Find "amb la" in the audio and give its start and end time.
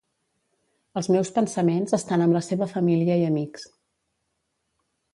2.27-2.43